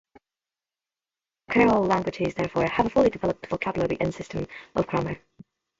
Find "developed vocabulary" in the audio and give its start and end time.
3.11-3.97